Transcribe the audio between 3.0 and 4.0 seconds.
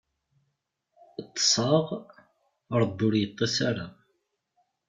ur iṭṭis ara.